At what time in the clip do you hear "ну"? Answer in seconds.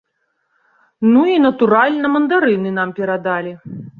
1.11-1.21